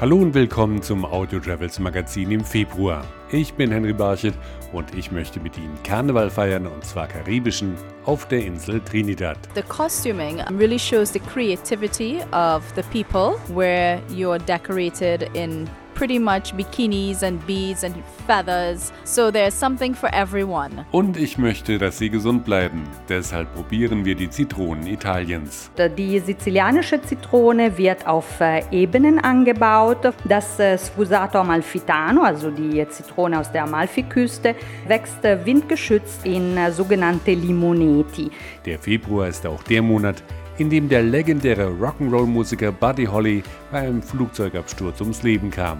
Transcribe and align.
Hallo 0.00 0.18
und 0.18 0.32
willkommen 0.32 0.80
zum 0.80 1.04
Audio 1.04 1.40
Travels 1.40 1.80
Magazin 1.80 2.30
im 2.30 2.44
Februar. 2.44 3.04
Ich 3.32 3.54
bin 3.54 3.72
Henry 3.72 3.92
Barchet 3.92 4.32
und 4.72 4.94
ich 4.94 5.10
möchte 5.10 5.40
mit 5.40 5.58
Ihnen 5.58 5.76
Karneval 5.82 6.30
feiern 6.30 6.68
und 6.68 6.84
zwar 6.84 7.08
karibischen 7.08 7.74
auf 8.04 8.28
der 8.28 8.46
Insel 8.46 8.80
Trinidad. 8.80 9.36
The 9.56 9.62
costuming 9.62 10.40
really 10.56 10.78
shows 10.78 11.12
the 11.12 11.18
creativity 11.18 12.20
of 12.30 12.62
the 12.76 12.82
people 12.92 13.40
where 13.52 14.00
you're 14.14 14.38
decorated 14.38 15.28
in 15.34 15.68
pretty 15.98 16.18
much 16.20 16.54
bikinis 16.56 17.24
and 17.24 17.44
beads 17.44 17.82
and 17.82 17.92
feathers. 18.26 18.92
So 19.04 19.32
there's 19.32 19.52
something 19.52 19.94
for 19.94 20.08
everyone. 20.14 20.84
Und 20.92 21.16
ich 21.16 21.38
möchte, 21.38 21.76
dass 21.78 21.98
Sie 21.98 22.08
gesund 22.08 22.44
bleiben. 22.44 22.84
Deshalb 23.08 23.52
probieren 23.52 24.04
wir 24.04 24.14
die 24.14 24.30
Zitronen 24.30 24.86
Italiens. 24.86 25.70
Die 25.96 26.20
sizilianische 26.20 27.02
Zitrone 27.02 27.76
wird 27.76 28.06
auf 28.06 28.40
äh, 28.40 28.62
Ebenen 28.70 29.18
angebaut. 29.18 30.14
Das 30.24 30.60
äh, 30.60 30.78
Sfusato 30.78 31.40
amalfitano, 31.40 32.22
also 32.22 32.52
die 32.52 32.86
Zitrone 32.88 33.40
aus 33.40 33.50
der 33.50 33.64
Amalfiküste, 33.64 34.54
wächst 34.86 35.24
äh, 35.24 35.44
windgeschützt 35.44 36.24
in 36.24 36.56
sogenannte 36.70 37.32
Limoneti. 37.32 38.30
Der 38.64 38.78
Februar 38.78 39.26
ist 39.26 39.44
auch 39.44 39.64
der 39.64 39.82
Monat, 39.82 40.22
in 40.58 40.70
dem 40.70 40.88
der 40.88 41.02
legendäre 41.02 41.68
Rock'n'Roll-Musiker 41.68 42.72
Buddy 42.72 43.06
Holly 43.06 43.42
bei 43.70 43.78
einem 43.78 44.02
Flugzeugabsturz 44.02 45.00
ums 45.00 45.22
Leben 45.22 45.50
kam. 45.50 45.78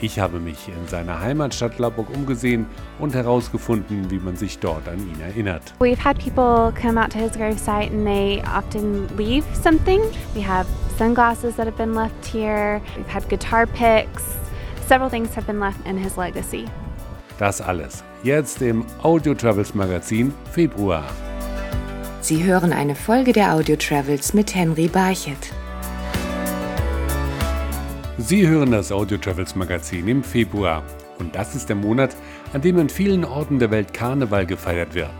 Ich 0.00 0.18
habe 0.18 0.40
mich 0.40 0.68
in 0.68 0.88
seiner 0.88 1.20
Heimatstadt 1.20 1.78
Lubbock 1.78 2.10
umgesehen 2.14 2.66
und 2.98 3.14
herausgefunden, 3.14 4.10
wie 4.10 4.18
man 4.18 4.36
sich 4.36 4.58
dort 4.58 4.88
an 4.88 4.98
ihn 4.98 5.20
erinnert. 5.20 5.74
We've 5.78 6.02
had 6.02 6.18
people 6.18 6.72
come 6.80 7.00
out 7.00 7.12
to 7.12 7.18
his 7.18 7.32
gravesite 7.32 7.92
and 7.92 8.04
they 8.04 8.42
often 8.42 9.08
leave 9.16 9.44
something. 9.54 10.00
We 10.34 10.44
have 10.44 10.66
sunglasses 10.98 11.54
that 11.56 11.66
have 11.66 11.76
been 11.76 11.94
left 11.94 12.24
here. 12.24 12.80
We've 12.96 13.12
had 13.12 13.28
guitar 13.28 13.66
picks. 13.66 14.24
Several 14.88 15.08
things 15.08 15.34
have 15.36 15.46
been 15.46 15.60
left 15.60 15.86
in 15.86 15.96
his 15.96 16.16
legacy. 16.16 16.66
Das 17.38 17.60
alles 17.60 18.02
jetzt 18.22 18.62
im 18.62 18.84
Audio 19.02 19.34
Travels 19.34 19.74
Magazin 19.74 20.32
Februar. 20.52 21.04
Sie 22.24 22.44
hören 22.44 22.72
eine 22.72 22.94
Folge 22.94 23.32
der 23.32 23.52
Audio 23.52 23.74
Travels 23.74 24.32
mit 24.32 24.54
Henry 24.54 24.86
Barchet. 24.86 25.52
Sie 28.16 28.46
hören 28.46 28.70
das 28.70 28.92
Audio 28.92 29.18
Travels 29.18 29.56
Magazin 29.56 30.06
im 30.06 30.22
Februar. 30.22 30.84
Und 31.18 31.34
das 31.34 31.56
ist 31.56 31.68
der 31.68 31.74
Monat, 31.74 32.14
an 32.52 32.60
dem 32.60 32.78
in 32.78 32.88
vielen 32.88 33.24
Orten 33.24 33.58
der 33.58 33.72
Welt 33.72 33.92
Karneval 33.92 34.46
gefeiert 34.46 34.94
wird. 34.94 35.10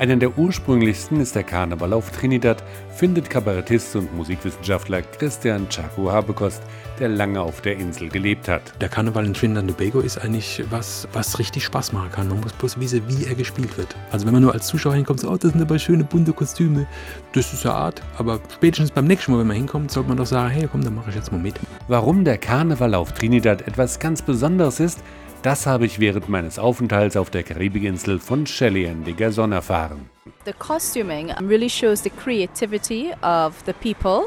Einer 0.00 0.16
der 0.16 0.38
ursprünglichsten 0.38 1.20
ist 1.20 1.34
der 1.34 1.42
Karneval 1.42 1.92
auf 1.92 2.10
Trinidad, 2.10 2.64
findet 2.88 3.28
Kabarettist 3.28 3.94
und 3.96 4.16
Musikwissenschaftler 4.16 5.02
Christian 5.02 5.68
Chaco 5.68 6.10
Habekost, 6.10 6.62
der 6.98 7.10
lange 7.10 7.38
auf 7.42 7.60
der 7.60 7.76
Insel 7.76 8.08
gelebt 8.08 8.48
hat. 8.48 8.62
Der 8.80 8.88
Karneval 8.88 9.26
in 9.26 9.34
Trinidad 9.34 9.64
und 9.64 9.76
Tobago 9.76 10.00
ist 10.00 10.16
eigentlich 10.16 10.64
was, 10.70 11.06
was 11.12 11.38
richtig 11.38 11.66
Spaß 11.66 11.92
machen 11.92 12.10
kann. 12.12 12.28
Man 12.30 12.40
muss 12.40 12.54
bloß 12.54 12.80
wissen, 12.80 13.02
wie 13.08 13.26
er 13.26 13.34
gespielt 13.34 13.76
wird. 13.76 13.94
Also 14.10 14.24
wenn 14.24 14.32
man 14.32 14.42
nur 14.42 14.54
als 14.54 14.68
Zuschauer 14.68 14.94
hinkommt, 14.94 15.20
so, 15.20 15.28
oh, 15.28 15.36
das 15.36 15.52
sind 15.52 15.60
aber 15.60 15.78
schöne 15.78 16.04
bunte 16.04 16.32
Kostüme, 16.32 16.86
das 17.34 17.52
ist 17.52 17.66
eine 17.66 17.74
Art. 17.74 18.00
Aber 18.16 18.40
spätestens 18.54 18.92
beim 18.92 19.04
nächsten 19.04 19.32
Mal, 19.32 19.40
wenn 19.40 19.48
man 19.48 19.56
hinkommt, 19.56 19.90
sollte 19.90 20.08
man 20.08 20.16
doch 20.16 20.24
sagen, 20.24 20.48
hey, 20.48 20.66
komm, 20.72 20.82
dann 20.82 20.94
mache 20.94 21.10
ich 21.10 21.16
jetzt 21.16 21.30
mal 21.30 21.36
mit. 21.36 21.60
Warum 21.88 22.24
der 22.24 22.38
Karneval 22.38 22.94
auf 22.94 23.12
Trinidad 23.12 23.68
etwas 23.68 23.98
ganz 23.98 24.22
Besonderes 24.22 24.80
ist, 24.80 25.00
das 25.42 25.66
habe 25.66 25.86
ich 25.86 25.98
während 25.98 26.28
meines 26.28 26.58
Aufenthalts 26.58 27.16
auf 27.16 27.30
der 27.30 27.42
Karibikinsel 27.42 28.18
von 28.18 28.46
Shelly 28.46 28.86
and 28.86 29.06
Dickerson 29.06 29.52
erfahren. 29.52 30.08
The 30.44 30.52
costuming 30.52 31.30
really 31.40 31.68
shows 31.68 32.02
the 32.02 32.10
creativity 32.10 33.12
of 33.22 33.54
the 33.66 33.72
people 33.72 34.26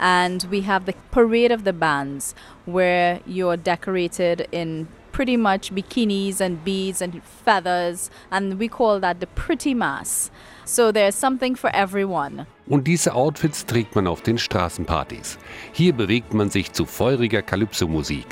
and 0.00 0.46
we 0.50 0.66
have 0.66 0.84
the 0.86 0.94
parade 1.10 1.52
of 1.52 1.62
the 1.64 1.72
bands 1.72 2.34
where 2.66 3.20
you're 3.26 3.56
decorated 3.56 4.48
in 4.50 4.88
pretty 5.12 5.36
much 5.36 5.72
bikinis 5.72 6.40
and 6.40 6.64
beads 6.64 7.02
and 7.02 7.22
feathers 7.44 8.10
and 8.30 8.58
we 8.58 8.68
call 8.68 9.00
that 9.00 9.20
the 9.20 9.26
pretty 9.26 9.74
mass. 9.74 10.30
So 10.64 10.92
there's 10.92 11.14
something 11.14 11.56
for 11.56 11.70
everyone. 11.74 12.46
Und 12.66 12.86
diese 12.86 13.14
Outfits 13.14 13.66
trägt 13.66 13.94
man 13.94 14.06
auf 14.06 14.22
den 14.22 14.38
Straßenpartys. 14.38 15.38
Hier 15.72 15.92
bewegt 15.92 16.32
man 16.32 16.50
sich 16.50 16.72
zu 16.72 16.86
feuriger 16.86 17.42
Calypso-Musik. 17.42 18.26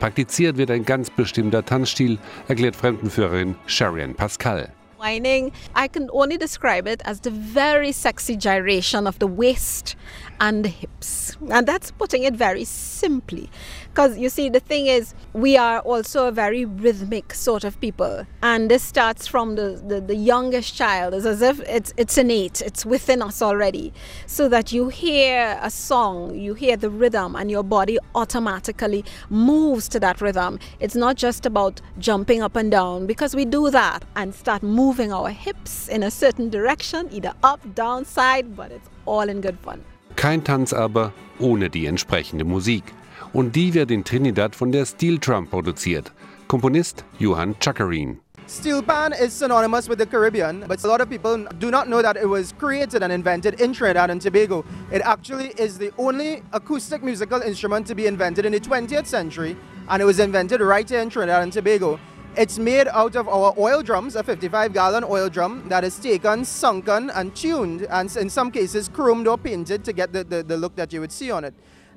Praktiziert 0.00 0.56
wird 0.56 0.70
ein 0.70 0.84
ganz 0.84 1.10
bestimmter 1.10 1.64
Tanzstil, 1.64 2.18
erklärt 2.48 2.76
Fremdenführerin 2.76 3.56
Sharian 3.66 4.14
Pascal. 4.14 4.75
Whining, 4.98 5.52
I 5.74 5.88
can 5.88 6.08
only 6.12 6.38
describe 6.38 6.86
it 6.86 7.02
as 7.04 7.20
the 7.20 7.30
very 7.30 7.92
sexy 7.92 8.34
gyration 8.34 9.06
of 9.06 9.18
the 9.18 9.26
waist 9.26 9.94
and 10.40 10.64
the 10.64 10.70
hips. 10.70 11.36
And 11.50 11.66
that's 11.66 11.90
putting 11.90 12.22
it 12.22 12.34
very 12.34 12.64
simply. 12.64 13.50
Because 13.88 14.16
you 14.16 14.30
see, 14.30 14.48
the 14.48 14.60
thing 14.60 14.86
is, 14.86 15.14
we 15.34 15.56
are 15.56 15.80
also 15.80 16.28
a 16.28 16.32
very 16.32 16.64
rhythmic 16.64 17.34
sort 17.34 17.64
of 17.64 17.78
people. 17.80 18.26
And 18.42 18.70
this 18.70 18.82
starts 18.82 19.26
from 19.26 19.56
the, 19.56 19.82
the, 19.86 20.00
the 20.00 20.14
youngest 20.14 20.74
child. 20.74 21.12
It's 21.12 21.26
as 21.26 21.42
if 21.42 21.60
it's, 21.60 21.92
it's 21.98 22.16
innate, 22.16 22.62
it's 22.62 22.86
within 22.86 23.20
us 23.20 23.42
already. 23.42 23.92
So 24.26 24.48
that 24.48 24.72
you 24.72 24.88
hear 24.88 25.58
a 25.60 25.70
song, 25.70 26.34
you 26.34 26.54
hear 26.54 26.76
the 26.76 26.90
rhythm, 26.90 27.36
and 27.36 27.50
your 27.50 27.62
body 27.62 27.98
automatically 28.14 29.04
moves 29.28 29.88
to 29.90 30.00
that 30.00 30.20
rhythm. 30.22 30.58
It's 30.80 30.96
not 30.96 31.16
just 31.16 31.44
about 31.44 31.82
jumping 31.98 32.40
up 32.40 32.56
and 32.56 32.70
down, 32.70 33.06
because 33.06 33.34
we 33.36 33.44
do 33.44 33.70
that 33.70 34.04
and 34.14 34.34
start 34.34 34.62
moving 34.62 34.85
our 35.12 35.30
hips 35.30 35.88
in 35.88 36.02
a 36.02 36.10
certain 36.10 36.48
direction, 36.48 37.08
either 37.10 37.32
up, 37.42 37.60
down, 37.74 38.04
side, 38.04 38.54
but 38.56 38.70
it's 38.70 38.88
all 39.04 39.28
in 39.28 39.40
good 39.40 39.58
fun. 39.60 39.84
Kein 40.16 40.44
Tanz 40.44 40.72
aber 40.72 41.12
ohne 41.40 41.68
die 41.68 41.86
entsprechende 41.86 42.44
Musik. 42.44 42.84
Und 43.32 43.54
die 43.54 43.74
wird 43.74 43.90
in 43.90 44.04
Trinidad 44.04 44.54
von 44.54 44.72
der 44.72 44.86
Steel 44.86 45.18
Drum 45.18 45.46
produziert. 45.46 46.12
Komponist 46.48 47.04
Johann 47.18 47.54
Chakarine. 47.58 48.18
Steel 48.48 48.80
pan 48.80 49.12
is 49.12 49.32
synonymous 49.32 49.88
with 49.88 49.98
the 49.98 50.06
Caribbean, 50.06 50.64
but 50.68 50.82
a 50.84 50.86
lot 50.86 51.00
of 51.00 51.10
people 51.10 51.44
do 51.58 51.68
not 51.68 51.88
know 51.88 52.00
that 52.00 52.16
it 52.16 52.26
was 52.26 52.52
created 52.52 53.02
and 53.02 53.12
invented 53.12 53.60
in 53.60 53.72
Trinidad 53.72 54.08
and 54.08 54.22
Tobago. 54.22 54.64
It 54.92 55.02
actually 55.02 55.48
is 55.58 55.78
the 55.78 55.92
only 55.98 56.44
acoustic 56.52 57.02
musical 57.02 57.42
instrument 57.42 57.88
to 57.88 57.96
be 57.96 58.06
invented 58.06 58.46
in 58.46 58.52
the 58.52 58.60
20th 58.60 59.06
century, 59.06 59.56
and 59.88 60.00
it 60.00 60.04
was 60.04 60.20
invented 60.20 60.60
right 60.60 60.88
here 60.88 61.00
in 61.00 61.10
Trinidad 61.10 61.42
and 61.42 61.52
Tobago. 61.52 61.98
It's 62.36 62.58
made 62.58 62.86
out 62.88 63.16
of 63.16 63.28
our 63.28 63.54
oil 63.56 63.82
drums, 63.82 64.14
a 64.14 64.22
55 64.22 64.74
gallon 64.74 65.04
oil 65.04 65.30
drum 65.30 65.66
that 65.70 65.84
is 65.84 65.98
taken, 65.98 66.44
sunken, 66.44 67.08
and 67.08 67.34
tuned, 67.34 67.86
and 67.88 68.14
in 68.14 68.28
some 68.28 68.50
cases 68.50 68.90
chromed 68.90 69.26
or 69.26 69.38
painted 69.38 69.84
to 69.84 69.94
get 69.94 70.12
the, 70.12 70.22
the, 70.22 70.42
the 70.42 70.54
look 70.54 70.76
that 70.76 70.92
you 70.92 71.00
would 71.00 71.10
see 71.10 71.30
on 71.30 71.44
it. 71.44 71.54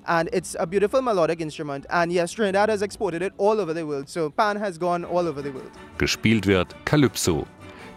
And 0.07 0.29
it's 0.31 0.55
a 0.57 0.65
beautiful 0.65 1.01
melodic 1.01 1.41
instrument. 1.41 1.85
And 1.89 2.09
yes, 2.09 2.31
Trinidad 2.31 2.69
has 2.69 2.81
exported 2.81 3.21
it 3.21 3.33
all 3.37 3.59
over 3.59 3.73
the 3.73 3.85
world. 3.85 4.07
So 4.07 4.29
Pan 4.29 4.55
has 4.55 4.77
gone 4.77 5.03
all 5.03 5.27
over 5.27 5.41
the 5.41 5.51
world. 5.51 5.71
Gespielt 5.97 6.45
wird 6.45 6.73
Calypso. 6.85 7.45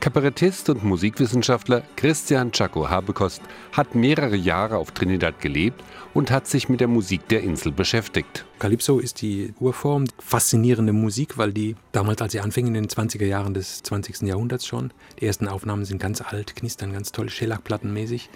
Kabarettist 0.03 0.69
und 0.69 0.83
Musikwissenschaftler 0.83 1.85
Christian 1.95 2.51
Chaco 2.51 2.91
Habekost 2.91 3.41
hat 3.71 3.95
mehrere 3.95 4.35
Jahre 4.35 4.79
auf 4.79 4.91
Trinidad 4.91 5.39
gelebt 5.39 5.81
und 6.13 6.33
hat 6.33 6.49
sich 6.49 6.69
mit 6.69 6.81
der 6.81 6.89
Musik 6.89 7.29
der 7.29 7.45
Insel 7.45 7.71
beschäftigt. 7.71 8.45
Calypso 8.59 8.99
ist 8.99 9.23
die 9.23 9.55
Urform, 9.61 10.07
faszinierende 10.19 10.93
Musik, 10.93 11.39
weil 11.39 11.53
die 11.53 11.77
damals, 11.93 12.21
als 12.21 12.33
sie 12.33 12.41
anfing, 12.41 12.67
in 12.67 12.75
den 12.75 12.89
20er 12.89 13.27
Jahren 13.27 13.55
des 13.55 13.85
20. 13.85 14.23
Jahrhunderts 14.23 14.67
schon, 14.67 14.93
die 15.21 15.27
ersten 15.27 15.47
Aufnahmen 15.47 15.85
sind 15.85 16.03
ganz 16.03 16.21
alt, 16.21 16.57
knistern 16.57 16.93
ganz 16.93 17.13
toll, 17.13 17.29
Schellackplattenmäßig, 17.29 18.29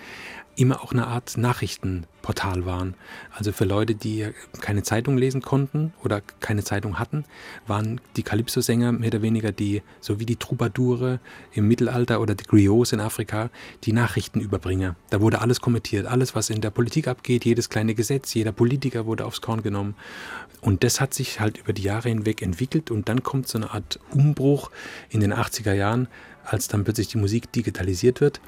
immer 0.56 0.82
auch 0.82 0.92
eine 0.92 1.06
Art 1.06 1.36
Nachrichtenportal 1.36 2.64
waren. 2.64 2.94
Also 3.30 3.52
für 3.52 3.64
Leute, 3.64 3.94
die 3.94 4.28
keine 4.60 4.82
Zeitung 4.82 5.18
lesen 5.18 5.42
konnten 5.42 5.92
oder 6.02 6.22
keine 6.40 6.64
Zeitung 6.64 6.98
hatten, 6.98 7.24
waren 7.66 8.00
die 8.16 8.22
Calypso-Sänger 8.22 8.92
mehr 8.92 9.08
oder 9.08 9.22
weniger 9.22 9.52
die, 9.52 9.82
so 10.00 10.18
wie 10.18 10.26
die 10.26 10.36
Troubadoure 10.36 11.20
im 11.52 11.68
Mittelalter 11.68 12.20
oder 12.20 12.34
die 12.34 12.44
Griots 12.44 12.92
in 12.92 13.00
Afrika, 13.00 13.50
die 13.84 13.92
Nachrichtenüberbringer. 13.92 14.96
Da 15.10 15.20
wurde 15.20 15.40
alles 15.40 15.60
kommentiert, 15.60 16.06
alles, 16.06 16.34
was 16.34 16.50
in 16.50 16.62
der 16.62 16.70
Politik 16.70 17.06
abgeht, 17.06 17.44
jedes 17.44 17.68
kleine 17.68 17.94
Gesetz, 17.94 18.32
jeder 18.34 18.52
Politiker 18.52 19.06
wurde 19.06 19.26
aufs 19.26 19.42
Korn 19.42 19.62
genommen. 19.62 19.94
Und 20.62 20.84
das 20.84 21.00
hat 21.00 21.12
sich 21.12 21.38
halt 21.38 21.58
über 21.58 21.74
die 21.74 21.82
Jahre 21.82 22.08
hinweg 22.08 22.40
entwickelt 22.42 22.90
und 22.90 23.08
dann 23.08 23.22
kommt 23.22 23.46
so 23.46 23.58
eine 23.58 23.70
Art 23.70 24.00
Umbruch 24.10 24.70
in 25.10 25.20
den 25.20 25.34
80er 25.34 25.74
Jahren, 25.74 26.08
als 26.44 26.66
dann 26.68 26.84
plötzlich 26.84 27.08
die 27.08 27.18
Musik 27.18 27.52
digitalisiert 27.52 28.20
wird 28.20 28.40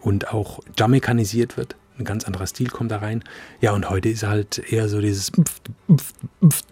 und 0.00 0.32
auch 0.32 0.60
jamaikanisiert 0.78 1.56
wird. 1.56 1.76
Ein 1.98 2.04
ganz 2.04 2.24
anderer 2.24 2.46
Stil 2.46 2.68
kommt 2.68 2.92
da 2.92 2.98
rein. 2.98 3.24
Ja, 3.60 3.72
und 3.72 3.90
heute 3.90 4.08
ist 4.08 4.22
halt 4.22 4.58
eher 4.72 4.88
so 4.88 5.00
dieses, 5.00 5.32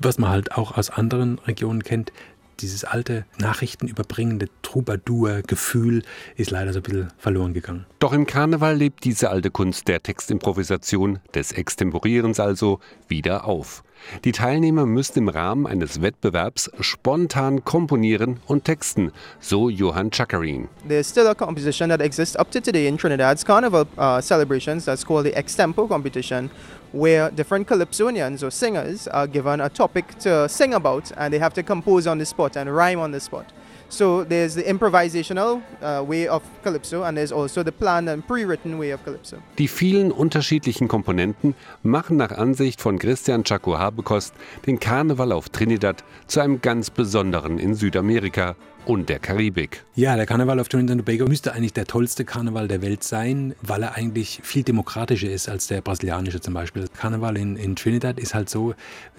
was 0.00 0.18
man 0.18 0.30
halt 0.30 0.52
auch 0.52 0.76
aus 0.76 0.90
anderen 0.90 1.38
Regionen 1.40 1.82
kennt, 1.82 2.12
dieses 2.60 2.84
alte 2.84 3.24
Nachrichten 3.38 3.88
überbringende 3.88 4.48
Troubadour-Gefühl 4.62 6.02
ist 6.36 6.50
leider 6.50 6.72
so 6.72 6.80
ein 6.80 6.82
bisschen 6.82 7.08
verloren 7.18 7.54
gegangen. 7.54 7.86
Doch 7.98 8.12
im 8.12 8.26
Karneval 8.26 8.76
lebt 8.76 9.04
diese 9.04 9.30
alte 9.30 9.50
Kunst 9.50 9.88
der 9.88 10.02
Textimprovisation, 10.02 11.18
des 11.34 11.52
Extemporierens 11.52 12.40
also, 12.40 12.80
wieder 13.08 13.44
auf. 13.44 13.82
Die 14.24 14.32
Teilnehmer 14.32 14.86
müssen 14.86 15.18
im 15.20 15.28
Rahmen 15.28 15.66
eines 15.66 16.02
Wettbewerbs 16.02 16.70
spontan 16.80 17.64
komponieren 17.64 18.40
und 18.46 18.64
texten, 18.64 19.12
so 19.40 19.68
Johann 19.68 20.10
Chakarin. 20.12 20.68
There's 20.86 21.08
still 21.08 21.26
a 21.26 21.34
composition 21.34 21.88
that 21.88 22.00
exists 22.00 22.36
up 22.36 22.50
to 22.50 22.60
today 22.60 22.86
in 22.86 22.98
Trinidad's 22.98 23.44
carnival 23.44 23.86
uh, 23.96 24.20
celebrations 24.20 24.84
that's 24.84 25.04
called 25.04 25.24
the 25.24 25.34
Extempo 25.34 25.88
competition, 25.88 26.50
where 26.92 27.30
different 27.30 27.66
calypsonians 27.66 28.42
or 28.42 28.50
singers 28.50 29.08
are 29.08 29.26
given 29.26 29.60
a 29.60 29.68
topic 29.68 30.18
to 30.20 30.48
sing 30.48 30.74
about 30.74 31.12
and 31.16 31.32
they 31.32 31.38
have 31.38 31.54
to 31.54 31.62
compose 31.62 32.06
on 32.06 32.18
the 32.18 32.26
spot 32.26 32.56
and 32.56 32.74
rhyme 32.74 33.00
on 33.00 33.12
the 33.12 33.20
spot. 33.20 33.52
So 33.88 34.24
there's 34.24 34.54
the 34.54 34.64
improvisational 34.64 35.62
uh, 35.80 36.02
way 36.02 36.26
of 36.26 36.42
Calypso 36.64 37.04
and 37.04 37.16
there's 37.16 37.30
also 37.30 37.62
the 37.62 37.70
planned 37.70 38.08
and 38.08 38.26
pre-written 38.26 38.78
way 38.78 38.90
of 38.90 39.04
Calypso. 39.04 39.38
Die 39.58 39.68
vielen 39.68 40.10
unterschiedlichen 40.10 40.88
Komponenten 40.88 41.54
machen 41.84 42.16
nach 42.16 42.32
Ansicht 42.32 42.80
von 42.80 42.98
Christian 42.98 43.44
Chaco 43.44 43.78
Habekost 43.78 44.34
den 44.66 44.80
Karneval 44.80 45.30
auf 45.30 45.50
Trinidad 45.50 46.02
zu 46.26 46.40
einem 46.40 46.60
ganz 46.60 46.90
besonderen 46.90 47.58
in 47.58 47.74
Südamerika 47.74 48.56
und 48.86 49.08
der 49.08 49.18
Karibik. 49.18 49.84
Ja, 49.94 50.16
der 50.16 50.26
Karneval 50.26 50.60
auf 50.60 50.68
Trinidad 50.68 50.98
und 50.98 51.06
Tobago 51.06 51.26
müsste 51.26 51.52
eigentlich 51.52 51.72
der 51.72 51.86
tollste 51.86 52.24
Karneval 52.24 52.68
der 52.68 52.82
Welt 52.82 53.02
sein, 53.02 53.54
weil 53.60 53.82
er 53.82 53.96
eigentlich 53.96 54.40
viel 54.42 54.62
demokratischer 54.62 55.30
ist 55.30 55.48
als 55.48 55.66
der 55.66 55.80
brasilianische 55.80 56.40
zum 56.40 56.54
Beispiel. 56.54 56.86
Karneval 56.88 57.36
in, 57.36 57.56
in 57.56 57.76
Trinidad 57.76 58.18
ist 58.18 58.34
halt 58.34 58.48
so, 58.48 58.74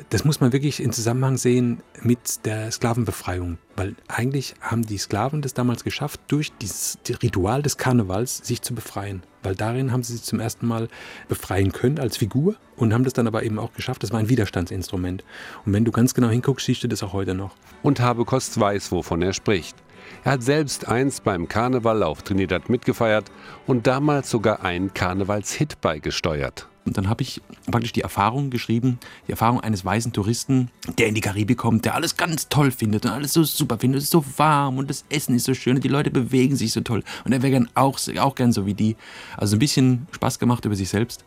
das 0.09 0.23
muss 0.23 0.39
man 0.39 0.53
wirklich 0.53 0.81
in 0.81 0.91
Zusammenhang 0.93 1.37
sehen 1.37 1.81
mit 2.01 2.45
der 2.45 2.71
Sklavenbefreiung. 2.71 3.57
Weil 3.75 3.95
eigentlich 4.07 4.55
haben 4.61 4.85
die 4.85 4.97
Sklaven 4.97 5.41
das 5.41 5.53
damals 5.53 5.83
geschafft, 5.83 6.21
durch 6.27 6.51
dieses 6.61 6.97
Ritual 7.21 7.61
des 7.61 7.77
Karnevals 7.77 8.37
sich 8.37 8.61
zu 8.61 8.73
befreien. 8.73 9.21
Weil 9.43 9.55
darin 9.55 9.91
haben 9.91 10.03
sie 10.03 10.13
sich 10.13 10.23
zum 10.23 10.39
ersten 10.39 10.67
Mal 10.67 10.87
befreien 11.27 11.71
können 11.71 11.99
als 11.99 12.17
Figur 12.17 12.55
und 12.75 12.93
haben 12.93 13.03
das 13.03 13.13
dann 13.13 13.27
aber 13.27 13.43
eben 13.43 13.59
auch 13.59 13.73
geschafft. 13.73 14.03
Das 14.03 14.11
war 14.11 14.19
ein 14.19 14.29
Widerstandsinstrument. 14.29 15.23
Und 15.65 15.73
wenn 15.73 15.85
du 15.85 15.91
ganz 15.91 16.13
genau 16.13 16.29
hinguckst, 16.29 16.65
siehst 16.65 16.83
du 16.83 16.87
das 16.87 17.03
auch 17.03 17.13
heute 17.13 17.33
noch. 17.33 17.55
Und 17.83 17.99
Habekost 17.99 18.59
weiß, 18.59 18.91
wovon 18.91 19.21
er 19.21 19.33
spricht. 19.33 19.77
Er 20.23 20.33
hat 20.33 20.43
selbst 20.43 20.87
einst 20.87 21.23
beim 21.23 21.47
Karneval 21.47 22.03
auf 22.03 22.21
Trinidad 22.21 22.69
mitgefeiert 22.69 23.31
und 23.65 23.87
damals 23.87 24.29
sogar 24.29 24.63
einen 24.63 24.93
Karnevalshit 24.93 25.81
beigesteuert. 25.81 26.67
Und 26.87 26.97
dann 26.97 27.09
habe 27.09 27.21
ich 27.21 27.41
praktisch 27.69 27.91
die 27.91 28.01
Erfahrung 28.01 28.49
geschrieben, 28.49 28.97
die 29.27 29.31
Erfahrung 29.31 29.59
eines 29.59 29.83
weißen 29.83 30.13
Touristen, 30.13 30.71
der 30.97 31.07
in 31.07 31.15
die 31.15 31.21
Karibik 31.21 31.57
kommt, 31.57 31.83
der 31.83 31.95
alles 31.95 32.15
ganz 32.15 32.47
toll 32.47 32.71
findet 32.71 33.05
und 33.05 33.11
alles 33.11 33.33
so 33.33 33.43
super 33.43 33.77
findet. 33.77 33.99
Es 33.99 34.05
ist 34.05 34.11
so 34.11 34.23
warm 34.37 34.77
und 34.77 34.89
das 34.89 35.03
Essen 35.09 35.35
ist 35.35 35.43
so 35.43 35.53
schön 35.53 35.75
und 35.75 35.83
die 35.83 35.89
Leute 35.89 36.11
bewegen 36.11 36.55
sich 36.55 36.71
so 36.71 36.79
toll. 36.79 37.03
Und 37.25 37.33
er 37.33 37.41
wäre 37.41 37.51
gern 37.51 37.69
auch, 37.75 37.99
auch 38.19 38.35
gern 38.35 38.53
so 38.53 38.65
wie 38.65 38.73
die. 38.73 38.95
Also 39.35 39.57
ein 39.57 39.59
bisschen 39.59 40.07
Spaß 40.11 40.39
gemacht 40.39 40.63
über 40.63 40.75
sich 40.75 40.87
selbst. 40.87 41.25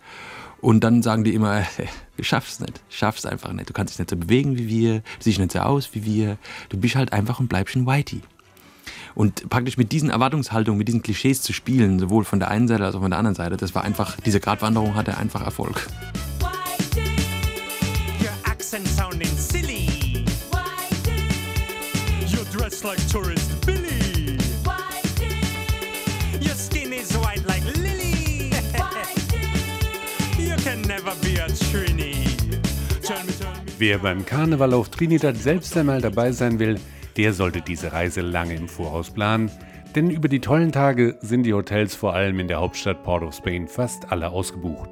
Und 0.62 0.82
dann 0.82 1.02
sagen 1.02 1.24
die 1.24 1.34
immer, 1.34 1.62
du 2.16 2.22
schaffst 2.22 2.62
nicht, 2.62 2.80
schaffst 2.88 3.26
einfach 3.26 3.52
nicht. 3.52 3.68
Du 3.68 3.74
kannst 3.74 3.92
dich 3.92 3.98
nicht 3.98 4.10
so 4.10 4.16
bewegen 4.16 4.56
wie 4.56 4.68
wir, 4.68 4.94
du 5.00 5.02
siehst 5.20 5.38
nicht 5.38 5.52
so 5.52 5.58
aus 5.60 5.90
wie 5.92 6.04
wir. 6.06 6.38
Du 6.70 6.78
bist 6.78 6.96
halt 6.96 7.12
einfach 7.12 7.38
ein 7.38 7.50
Whitey. 7.50 8.22
Und 9.14 9.48
praktisch 9.50 9.76
mit 9.76 9.92
diesen 9.92 10.10
Erwartungshaltungen, 10.10 10.78
mit 10.78 10.88
diesen 10.88 11.02
Klischees 11.02 11.42
zu 11.42 11.52
spielen, 11.52 11.98
sowohl 11.98 12.24
von 12.24 12.38
der 12.38 12.50
einen 12.50 12.68
Seite 12.68 12.84
als 12.84 12.94
auch 12.94 13.00
von 13.00 13.10
der 13.10 13.18
anderen 13.18 13.34
Seite, 13.34 13.56
das 13.56 13.74
war 13.74 13.84
einfach, 13.84 14.16
diese 14.24 14.40
Gratwanderung 14.40 14.94
hatte 14.94 15.16
einfach 15.16 15.44
Erfolg. 15.44 15.88
Your 18.20 18.30
accent 18.44 18.86
sounding 18.88 19.36
silly. 19.36 20.24
You're 22.28 22.44
dressed 22.56 22.84
like 22.84 22.98
tourist 23.08 23.50
Billy. 23.66 24.38
Your 26.40 26.54
skin 26.54 26.92
is 26.92 27.16
white 27.18 27.44
like 27.46 27.64
Lily. 27.76 28.50
you 30.38 30.56
can 30.62 30.82
never 30.82 31.12
be 31.22 31.38
a 31.38 31.48
Trini. 31.48 32.24
Tell 33.02 33.24
me, 33.24 33.32
tell 33.38 33.52
me. 33.52 33.70
Wer 33.78 33.98
beim 33.98 34.24
Karneval 34.26 34.74
auf 34.74 34.90
Trinidad 34.90 35.36
selbst 35.36 35.76
einmal 35.76 36.00
dabei 36.02 36.32
sein 36.32 36.58
will, 36.58 36.78
der 37.16 37.32
sollte 37.32 37.60
diese 37.60 37.92
Reise 37.92 38.20
lange 38.20 38.54
im 38.54 38.68
Voraus 38.68 39.10
planen, 39.10 39.50
denn 39.94 40.10
über 40.10 40.28
die 40.28 40.40
tollen 40.40 40.72
Tage 40.72 41.16
sind 41.20 41.42
die 41.44 41.54
Hotels 41.54 41.94
vor 41.94 42.14
allem 42.14 42.38
in 42.38 42.48
der 42.48 42.60
Hauptstadt 42.60 43.02
Port 43.02 43.22
of 43.22 43.34
Spain 43.34 43.66
fast 43.66 44.12
alle 44.12 44.30
ausgebucht. 44.30 44.90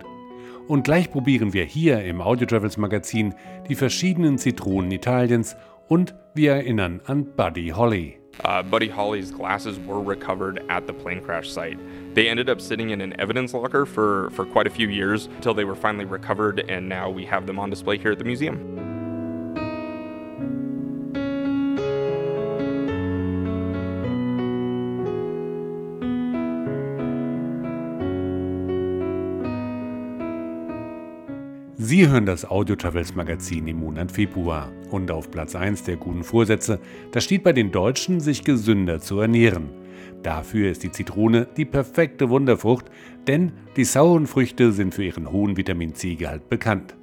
Und 0.66 0.84
gleich 0.84 1.10
probieren 1.10 1.52
wir 1.52 1.64
hier 1.64 2.04
im 2.04 2.20
Audio 2.20 2.46
Travels 2.46 2.76
Magazin 2.76 3.34
die 3.68 3.74
verschiedenen 3.74 4.38
Zitronen 4.38 4.90
Italiens 4.90 5.56
und 5.88 6.14
wir 6.34 6.52
erinnern 6.52 7.00
an 7.06 7.24
Buddy 7.36 7.68
Holly. 7.68 8.18
Uh, 8.44 8.62
Buddy 8.62 8.88
Holly's 8.88 9.32
glasses 9.32 9.78
were 9.84 10.00
recovered 10.00 10.62
at 10.68 10.86
the 10.86 10.92
plane 10.92 11.20
crash 11.20 11.50
site. 11.50 11.78
They 12.14 12.28
ended 12.28 12.48
up 12.48 12.60
sitting 12.60 12.90
in 12.90 13.00
an 13.00 13.18
evidence 13.18 13.52
locker 13.52 13.84
for, 13.84 14.30
for 14.30 14.44
quite 14.44 14.66
a 14.66 14.70
few 14.70 14.88
years 14.88 15.26
until 15.36 15.54
they 15.54 15.64
were 15.64 15.74
finally 15.74 16.04
recovered, 16.04 16.60
and 16.68 16.88
now 16.88 17.10
we 17.10 17.24
have 17.24 17.46
them 17.46 17.58
on 17.58 17.70
display 17.70 17.98
here 17.98 18.12
at 18.12 18.18
the 18.18 18.24
museum. 18.24 18.87
Sie 31.88 32.06
hören 32.06 32.26
das 32.26 32.44
Audio 32.44 32.76
Travels 32.76 33.14
Magazin 33.14 33.66
im 33.66 33.78
Monat 33.78 34.12
Februar. 34.12 34.70
Und 34.90 35.10
auf 35.10 35.30
Platz 35.30 35.54
1 35.54 35.84
der 35.84 35.96
guten 35.96 36.22
Vorsätze, 36.22 36.80
da 37.12 37.20
steht 37.22 37.42
bei 37.42 37.54
den 37.54 37.72
Deutschen, 37.72 38.20
sich 38.20 38.44
gesünder 38.44 39.00
zu 39.00 39.18
ernähren. 39.20 39.70
Dafür 40.22 40.70
ist 40.70 40.82
die 40.82 40.90
Zitrone 40.90 41.48
die 41.56 41.64
perfekte 41.64 42.28
Wunderfrucht, 42.28 42.90
denn 43.26 43.52
die 43.76 43.84
sauren 43.84 44.26
Früchte 44.26 44.72
sind 44.72 44.92
für 44.92 45.02
ihren 45.02 45.32
hohen 45.32 45.56
Vitamin 45.56 45.94
C-Gehalt 45.94 46.50
bekannt. 46.50 46.94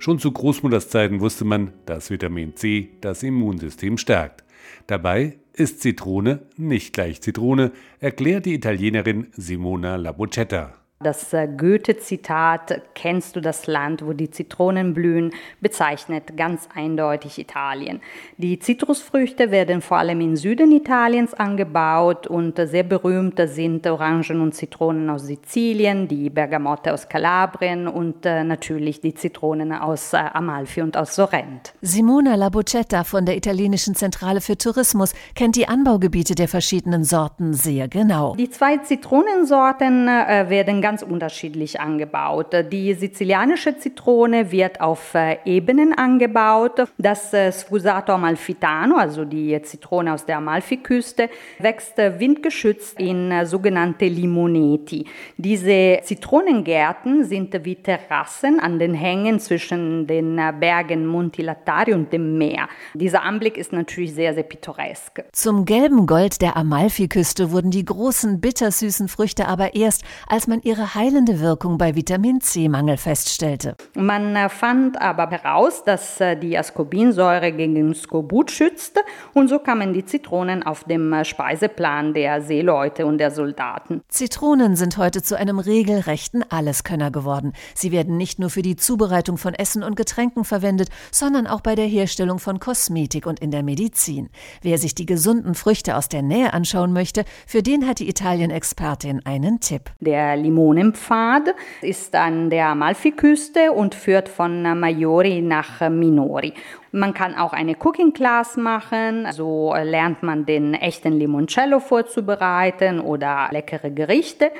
Schon 0.00 0.18
zu 0.18 0.32
Großmutters 0.32 0.88
Zeiten 0.88 1.20
wusste 1.20 1.44
man, 1.44 1.72
dass 1.86 2.10
Vitamin 2.10 2.56
C 2.56 2.88
das 3.00 3.22
Immunsystem 3.22 3.96
stärkt. 3.96 4.42
Dabei 4.88 5.38
ist 5.52 5.82
Zitrone 5.82 6.40
nicht 6.56 6.92
gleich 6.94 7.22
Zitrone, 7.22 7.70
erklärt 8.00 8.46
die 8.46 8.54
Italienerin 8.54 9.28
Simona 9.36 9.94
Labocetta. 9.94 10.81
Das 11.02 11.32
äh, 11.32 11.48
Goethe-Zitat, 11.48 12.82
kennst 12.94 13.34
du 13.34 13.40
das 13.40 13.66
Land, 13.66 14.06
wo 14.06 14.12
die 14.12 14.30
Zitronen 14.30 14.94
blühen, 14.94 15.32
bezeichnet 15.60 16.36
ganz 16.36 16.68
eindeutig 16.74 17.38
Italien. 17.38 18.00
Die 18.36 18.58
Zitrusfrüchte 18.58 19.50
werden 19.50 19.80
vor 19.80 19.96
allem 19.98 20.20
im 20.20 20.36
Süden 20.36 20.70
Italiens 20.70 21.34
angebaut 21.34 22.26
und 22.26 22.56
sehr 22.56 22.82
berühmt 22.82 23.40
sind 23.46 23.86
Orangen 23.86 24.40
und 24.40 24.54
Zitronen 24.54 25.08
aus 25.10 25.22
Sizilien, 25.22 26.06
die 26.06 26.30
Bergamotte 26.30 26.92
aus 26.92 27.08
Kalabrien 27.08 27.88
und 27.88 28.26
äh, 28.26 28.44
natürlich 28.44 29.00
die 29.00 29.14
Zitronen 29.14 29.72
aus 29.72 30.12
äh, 30.12 30.18
Amalfi 30.18 30.82
und 30.82 30.96
aus 30.96 31.14
Sorrent. 31.14 31.72
Simona 31.80 32.34
Labocetta 32.34 33.04
von 33.04 33.24
der 33.24 33.36
italienischen 33.36 33.94
Zentrale 33.94 34.40
für 34.40 34.58
Tourismus 34.58 35.14
kennt 35.34 35.56
die 35.56 35.66
Anbaugebiete 35.66 36.34
der 36.34 36.48
verschiedenen 36.48 37.04
Sorten 37.04 37.54
sehr 37.54 37.88
genau. 37.88 38.34
Die 38.36 38.50
zwei 38.50 38.76
Zitronensorten 38.78 40.06
werden 40.06 40.82
ganz 40.82 40.91
ganz 40.92 41.02
unterschiedlich 41.02 41.80
angebaut. 41.80 42.54
Die 42.70 42.92
sizilianische 42.92 43.78
Zitrone 43.78 44.52
wird 44.52 44.82
auf 44.82 45.14
äh, 45.14 45.38
Ebenen 45.46 45.94
angebaut. 45.96 46.84
Das 46.98 47.32
äh, 47.32 47.50
Sfusato 47.50 48.12
amalfitano, 48.12 48.96
also 48.96 49.24
die 49.24 49.58
Zitrone 49.62 50.12
aus 50.12 50.26
der 50.26 50.36
Amalfiküste, 50.36 51.30
wächst 51.58 51.98
äh, 51.98 52.20
windgeschützt 52.20 53.00
in 53.00 53.32
sogenannte 53.46 54.04
Limoneti. 54.04 55.06
Diese 55.38 56.00
Zitronengärten 56.02 57.24
sind 57.24 57.64
wie 57.64 57.76
Terrassen 57.76 58.60
an 58.60 58.78
den 58.78 58.92
Hängen 58.92 59.40
zwischen 59.40 60.06
den 60.06 60.38
Bergen 60.60 61.06
Monti 61.06 61.40
Latari 61.40 61.94
und 61.94 62.12
dem 62.12 62.36
Meer. 62.36 62.68
Dieser 62.92 63.22
Anblick 63.22 63.56
ist 63.56 63.72
natürlich 63.72 64.12
sehr, 64.12 64.34
sehr 64.34 64.42
pittoresk. 64.42 65.24
Zum 65.32 65.64
gelben 65.64 66.06
Gold 66.06 66.42
der 66.42 66.58
Amalfiküste 66.58 67.50
wurden 67.50 67.70
die 67.70 67.86
großen 67.86 68.42
bittersüßen 68.42 69.08
Früchte 69.08 69.48
aber 69.48 69.74
erst, 69.74 70.04
als 70.26 70.46
man 70.46 70.60
ihre 70.60 70.81
heilende 70.94 71.40
Wirkung 71.40 71.78
bei 71.78 71.94
Vitamin 71.94 72.40
C-Mangel 72.40 72.96
feststellte. 72.96 73.76
Man 73.94 74.36
äh, 74.36 74.48
fand 74.48 75.00
aber 75.00 75.28
heraus, 75.30 75.84
dass 75.84 76.20
äh, 76.20 76.36
die 76.36 76.56
Ascorbinsäure 76.56 77.52
gegen 77.52 77.94
Skorbut 77.94 78.50
schützte 78.50 79.00
und 79.34 79.48
so 79.48 79.58
kamen 79.58 79.92
die 79.92 80.04
Zitronen 80.04 80.62
auf 80.62 80.84
dem 80.84 81.12
äh, 81.12 81.24
Speiseplan 81.24 82.14
der 82.14 82.42
Seeleute 82.42 83.06
und 83.06 83.18
der 83.18 83.30
Soldaten. 83.30 84.02
Zitronen 84.08 84.76
sind 84.76 84.96
heute 84.98 85.22
zu 85.22 85.36
einem 85.36 85.58
regelrechten 85.58 86.44
Alleskönner 86.50 87.10
geworden. 87.10 87.52
Sie 87.74 87.92
werden 87.92 88.16
nicht 88.16 88.38
nur 88.38 88.50
für 88.50 88.62
die 88.62 88.76
Zubereitung 88.76 89.38
von 89.38 89.54
Essen 89.54 89.82
und 89.82 89.96
Getränken 89.96 90.44
verwendet, 90.44 90.88
sondern 91.10 91.46
auch 91.46 91.60
bei 91.60 91.74
der 91.74 91.86
Herstellung 91.86 92.38
von 92.38 92.60
Kosmetik 92.60 93.26
und 93.26 93.40
in 93.40 93.50
der 93.50 93.62
Medizin. 93.62 94.28
Wer 94.62 94.78
sich 94.78 94.94
die 94.94 95.06
gesunden 95.06 95.54
Früchte 95.54 95.96
aus 95.96 96.08
der 96.08 96.22
Nähe 96.22 96.52
anschauen 96.52 96.92
möchte, 96.92 97.24
für 97.46 97.62
den 97.62 97.86
hat 97.86 97.98
die 97.98 98.08
Italien-Expertin 98.08 99.24
einen 99.24 99.60
Tipp. 99.60 99.90
Der 100.00 100.36
Limonenpfad 100.72 101.54
ist 101.82 102.14
an 102.14 102.48
der 102.48 102.68
Amalfiküste 102.68 103.72
und 103.72 103.94
führt 103.94 104.28
von 104.28 104.62
Maiori 104.78 105.42
nach 105.42 105.88
Minori. 105.90 106.54
Man 106.92 107.14
kann 107.14 107.34
auch 107.34 107.52
eine 107.52 107.76
Cooking 107.78 108.12
Class 108.12 108.56
machen, 108.56 109.26
so 109.32 109.74
lernt 109.74 110.22
man 110.22 110.46
den 110.46 110.74
echten 110.74 111.12
Limoncello 111.12 111.78
vorzubereiten 111.78 113.00
oder 113.00 113.48
leckere 113.50 113.90
Gerichte. 113.90 114.50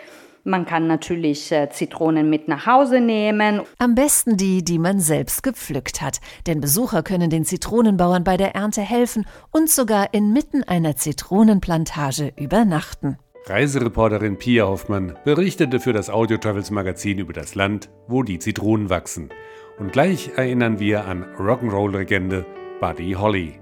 Man 0.44 0.66
kann 0.66 0.88
natürlich 0.88 1.52
äh, 1.52 1.70
Zitronen 1.70 2.28
mit 2.28 2.48
nach 2.48 2.66
Hause 2.66 3.00
nehmen. 3.00 3.62
Am 3.78 3.94
besten 3.94 4.36
die, 4.36 4.64
die 4.64 4.80
man 4.80 4.98
selbst 4.98 5.44
gepflückt 5.44 6.02
hat. 6.02 6.18
Denn 6.48 6.60
Besucher 6.60 7.04
können 7.04 7.30
den 7.30 7.44
Zitronenbauern 7.44 8.24
bei 8.24 8.36
der 8.36 8.56
Ernte 8.56 8.80
helfen 8.80 9.24
und 9.52 9.70
sogar 9.70 10.12
inmitten 10.12 10.64
einer 10.64 10.96
Zitronenplantage 10.96 12.32
übernachten. 12.36 13.18
Reisereporterin 13.44 14.36
Pia 14.38 14.66
Hoffmann 14.66 15.18
berichtete 15.24 15.80
für 15.80 15.92
das 15.92 16.10
Audio 16.10 16.38
Travels 16.38 16.70
Magazin 16.70 17.18
über 17.18 17.32
das 17.32 17.56
Land, 17.56 17.90
wo 18.06 18.22
die 18.22 18.38
Zitronen 18.38 18.88
wachsen. 18.88 19.30
Und 19.78 19.92
gleich 19.92 20.30
erinnern 20.36 20.78
wir 20.78 21.06
an 21.06 21.24
Rock'n'Roll-Legende 21.36 22.46
Buddy 22.80 23.12
Holly. 23.14 23.58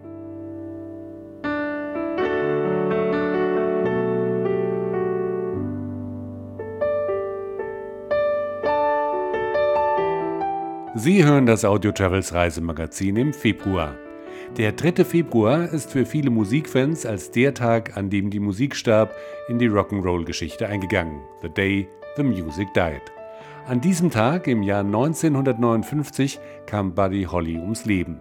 Sie 10.95 11.25
hören 11.25 11.47
das 11.47 11.65
Audio 11.65 11.93
Travels 11.93 12.35
Reisemagazin 12.35 13.17
im 13.17 13.33
Februar. 13.33 13.97
Der 14.57 14.73
3. 14.73 15.05
Februar 15.05 15.73
ist 15.73 15.93
für 15.93 16.05
viele 16.05 16.29
Musikfans 16.29 17.07
als 17.07 17.31
der 17.31 17.55
Tag, 17.55 17.97
an 17.97 18.11
dem 18.11 18.31
die 18.31 18.41
Musik 18.41 18.75
starb, 18.75 19.15
in 19.49 19.61
die 19.61 19.69
Rock'n'Roll-Geschichte 19.71 20.67
eingegangen. 20.67 21.21
The 21.41 21.49
Day 21.49 21.89
the 22.17 22.25
Music 22.25 22.75
Died. 22.75 23.01
An 23.69 23.81
diesem 23.81 24.11
Tag 24.11 24.49
im 24.49 24.65
Jahr 24.65 24.81
1959 24.81 26.41
kam 26.67 26.95
Buddy 26.97 27.29
Holly 27.31 27.59
ums 27.59 27.85
Leben. 27.85 28.21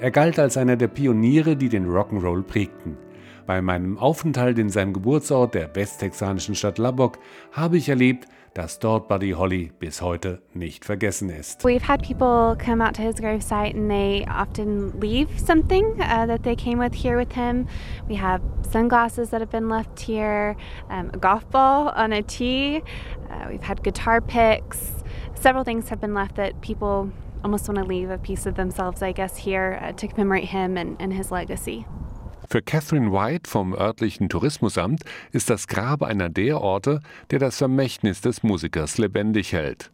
Er 0.00 0.10
galt 0.10 0.38
als 0.38 0.56
einer 0.56 0.76
der 0.76 0.88
Pioniere, 0.88 1.56
die 1.56 1.68
den 1.68 1.86
Rock'n'Roll 1.86 2.42
prägten. 2.42 2.96
Bei 3.44 3.60
meinem 3.60 3.98
Aufenthalt 3.98 4.58
in 4.58 4.70
seinem 4.70 4.94
Geburtsort, 4.94 5.54
der 5.54 5.76
westtexanischen 5.76 6.54
Stadt 6.54 6.78
Lubbock, 6.78 7.18
habe 7.52 7.76
ich 7.76 7.90
erlebt, 7.90 8.26
dass 8.56 8.78
dort 8.78 9.06
Buddy 9.06 9.32
Holly 9.32 9.70
bis 9.78 10.00
heute 10.00 10.40
nicht 10.54 10.86
vergessen 10.86 11.28
ist. 11.28 11.62
We've 11.62 11.86
had 11.86 12.02
people 12.02 12.56
come 12.56 12.80
out 12.80 12.94
to 12.94 13.02
his 13.02 13.16
gravesite 13.16 13.74
and 13.74 13.90
they 13.90 14.24
often 14.26 14.98
leave 14.98 15.28
something 15.38 16.00
uh, 16.00 16.26
that 16.26 16.42
they 16.42 16.56
came 16.56 16.78
with 16.78 16.94
here 16.94 17.18
with 17.18 17.32
him. 17.32 17.66
We 18.08 18.16
have 18.16 18.40
sunglasses 18.70 19.28
that 19.30 19.42
have 19.42 19.50
been 19.50 19.68
left 19.68 20.00
here, 20.00 20.56
um, 20.88 21.10
a 21.12 21.18
golf 21.18 21.48
ball 21.50 21.90
on 21.90 22.14
a 22.14 22.22
tee. 22.22 22.82
Uh, 23.30 23.48
we've 23.50 23.62
had 23.62 23.82
guitar 23.82 24.22
picks. 24.22 25.04
Several 25.34 25.62
things 25.62 25.90
have 25.90 26.00
been 26.00 26.14
left 26.14 26.36
that 26.36 26.62
people 26.62 27.10
almost 27.44 27.68
want 27.68 27.78
to 27.78 27.84
leave 27.84 28.08
a 28.08 28.18
piece 28.18 28.46
of 28.46 28.54
themselves, 28.54 29.02
I 29.02 29.12
guess, 29.12 29.36
here 29.36 29.78
uh, 29.82 29.92
to 29.92 30.08
commemorate 30.08 30.44
him 30.44 30.78
and, 30.78 30.96
and 30.98 31.12
his 31.12 31.30
legacy. 31.30 31.86
Für 32.48 32.62
Catherine 32.62 33.12
White 33.12 33.50
vom 33.50 33.74
örtlichen 33.74 34.28
Tourismusamt 34.28 35.02
ist 35.32 35.50
das 35.50 35.66
Grab 35.66 36.02
einer 36.02 36.28
der 36.28 36.60
Orte, 36.60 37.00
der 37.30 37.40
das 37.40 37.58
Vermächtnis 37.58 38.20
des 38.20 38.44
Musikers 38.44 38.98
lebendig 38.98 39.52
hält. 39.52 39.90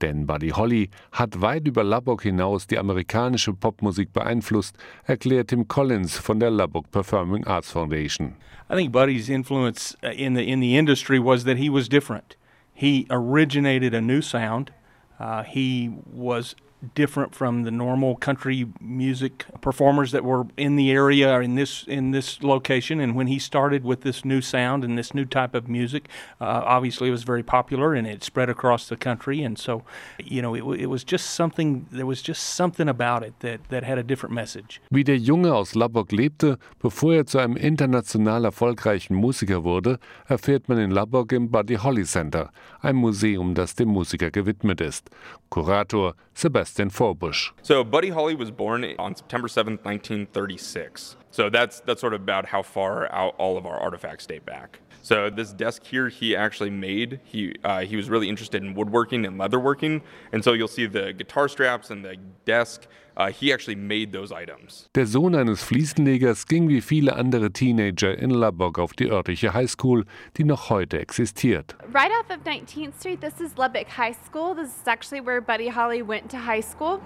Denn 0.00 0.26
Buddy 0.26 0.48
Holly 0.50 0.88
hat 1.12 1.42
weit 1.42 1.68
über 1.68 1.84
Lubbock 1.84 2.22
hinaus 2.22 2.66
die 2.66 2.78
amerikanische 2.78 3.52
Popmusik 3.52 4.14
beeinflusst, 4.14 4.76
erklärt 5.04 5.48
Tim 5.48 5.68
Collins 5.68 6.16
von 6.16 6.40
der 6.40 6.50
Lubbock 6.50 6.90
Performing 6.90 7.46
Arts 7.46 7.70
Foundation. 7.70 8.34
I 8.70 8.76
think 8.76 8.92
Buddy's 8.92 9.28
influence 9.28 9.98
uh, 10.02 10.08
in 10.08 10.34
the 10.34 10.50
in 10.50 10.60
the 10.60 10.78
industry 10.78 11.18
was 11.22 11.44
that 11.44 11.58
he 11.58 11.68
was 11.68 11.88
different. 11.88 12.36
He 12.72 13.06
originated 13.10 13.94
a 13.94 14.00
new 14.00 14.22
sound. 14.22 14.72
Uh, 15.18 15.42
he 15.42 15.90
was 16.10 16.56
different 16.94 17.34
from 17.34 17.64
the 17.64 17.70
normal 17.70 18.16
country 18.16 18.66
music 18.80 19.44
performers 19.60 20.12
that 20.12 20.24
were 20.24 20.46
in 20.56 20.76
the 20.76 20.90
area 20.90 21.30
or 21.30 21.42
in 21.42 21.54
this 21.54 21.84
in 21.86 22.10
this 22.10 22.42
location. 22.42 23.00
And 23.00 23.14
when 23.14 23.26
he 23.26 23.38
started 23.38 23.84
with 23.84 24.00
this 24.00 24.24
new 24.24 24.40
sound 24.40 24.84
and 24.84 24.96
this 24.96 25.12
new 25.14 25.24
type 25.24 25.54
of 25.54 25.68
music, 25.68 26.08
uh, 26.40 26.62
obviously 26.64 27.08
it 27.08 27.12
was 27.12 27.24
very 27.24 27.42
popular 27.42 27.94
and 27.94 28.06
it 28.06 28.24
spread 28.24 28.48
across 28.48 28.88
the 28.88 28.96
country. 28.96 29.42
And 29.42 29.58
so, 29.58 29.82
you 30.18 30.40
know, 30.40 30.54
it, 30.54 30.80
it 30.80 30.86
was 30.86 31.04
just 31.04 31.30
something. 31.34 31.86
There 31.90 32.06
was 32.06 32.22
just 32.22 32.54
something 32.54 32.88
about 32.88 33.22
it 33.22 33.34
that 33.40 33.60
that 33.68 33.84
had 33.84 33.98
a 33.98 34.02
different 34.02 34.34
message. 34.34 34.80
Wie 34.90 35.04
der 35.04 35.18
Junge 35.18 35.54
aus 35.54 35.74
Lubbock 35.74 36.12
lebte, 36.12 36.58
bevor 36.80 37.14
er 37.14 37.26
zu 37.26 37.38
einem 37.38 37.56
international 37.56 38.44
erfolgreichen 38.44 39.14
Musiker 39.14 39.64
wurde, 39.64 39.98
erfährt 40.28 40.68
man 40.68 40.78
in 40.78 40.90
Lubbock 40.90 41.32
im 41.32 41.50
Buddy 41.50 41.76
Holly 41.76 42.04
Center, 42.04 42.50
ein 42.80 42.96
Museum, 42.96 43.54
das 43.54 43.74
dem 43.74 43.88
Musiker 43.88 44.30
gewidmet 44.30 44.80
ist. 44.80 45.10
Kurator 45.50 46.14
Sebastian 46.32 46.69
Forbush. 46.74 47.50
So 47.62 47.84
Buddy 47.84 48.10
Holly 48.10 48.34
was 48.34 48.50
born 48.50 48.84
on 48.98 49.14
September 49.14 49.48
7th, 49.48 49.84
1936. 49.84 51.16
So 51.30 51.48
that's 51.50 51.80
that's 51.80 52.00
sort 52.00 52.14
of 52.14 52.22
about 52.22 52.46
how 52.46 52.62
far 52.62 53.12
out 53.12 53.34
all 53.38 53.56
of 53.56 53.66
our 53.66 53.78
artifacts 53.78 54.26
date 54.26 54.44
back. 54.44 54.80
So 55.02 55.30
this 55.30 55.52
desk 55.52 55.84
here, 55.84 56.08
he 56.08 56.36
actually 56.36 56.70
made. 56.70 57.20
He 57.24 57.54
uh, 57.64 57.80
he 57.80 57.96
was 57.96 58.10
really 58.10 58.28
interested 58.28 58.62
in 58.62 58.74
woodworking 58.74 59.24
and 59.24 59.38
leatherworking, 59.38 60.02
and 60.32 60.44
so 60.44 60.52
you'll 60.52 60.68
see 60.68 60.86
the 60.86 61.12
guitar 61.12 61.48
straps 61.48 61.90
and 61.90 62.04
the 62.04 62.16
desk. 62.44 62.86
Uh, 63.20 63.30
he 63.30 63.52
actually 63.52 63.76
made 63.76 64.12
those 64.12 64.32
items. 64.32 64.88
Der 64.94 65.04
Sohn 65.04 65.34
eines 65.34 65.62
Fliesenlegers 65.62 66.46
ging 66.46 66.68
wie 66.68 66.80
viele 66.80 67.16
andere 67.16 67.50
Teenager 67.52 68.16
in 68.16 68.30
Lubbock 68.30 68.78
auf 68.78 68.94
die 68.94 69.10
örtliche 69.10 69.52
Highschool, 69.52 70.06
die 70.38 70.44
noch 70.44 70.70
heute 70.70 70.98
existiert. 70.98 71.76
Right 71.92 72.10
off 72.18 72.30
of 72.30 72.42
19th 72.44 72.98
Street, 72.98 73.20
this 73.20 73.38
is 73.38 73.58
Lubbock 73.58 73.88
High 73.98 74.16
School. 74.24 74.54
This 74.54 74.68
is 74.68 74.86
actually 74.88 75.20
where 75.20 75.42
Buddy 75.42 75.68
Holly 75.68 76.00
went 76.00 76.30
to 76.30 76.38
high 76.38 76.62
school. 76.62 77.02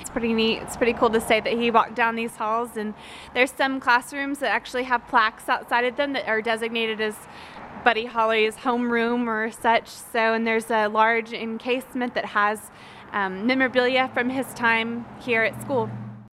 It's 0.00 0.10
pretty 0.10 0.32
neat. 0.34 0.62
It's 0.62 0.76
pretty 0.76 0.92
cool 0.92 1.10
to 1.10 1.20
say 1.20 1.40
that 1.40 1.52
he 1.52 1.72
walked 1.72 1.96
down 1.96 2.14
these 2.14 2.36
halls, 2.36 2.76
and 2.76 2.94
there's 3.34 3.50
some 3.50 3.80
classrooms 3.80 4.38
that 4.38 4.52
actually 4.52 4.84
have 4.84 5.04
plaques 5.08 5.48
outside 5.48 5.84
of 5.84 5.96
them 5.96 6.12
that 6.12 6.28
are 6.28 6.40
designated 6.40 7.00
as 7.00 7.16
Buddy 7.82 8.06
Holly's 8.06 8.54
homeroom 8.54 9.26
or 9.26 9.50
such. 9.50 9.88
So, 9.88 10.32
and 10.32 10.46
there's 10.46 10.70
a 10.70 10.86
large 10.86 11.32
encasement 11.32 12.14
that 12.14 12.26
has 12.26 12.70
um, 13.12 13.46
memorabilia 13.46 14.10
from 14.12 14.30
his 14.30 14.46
time 14.54 15.04
here 15.20 15.42
at 15.42 15.60
school. 15.62 15.88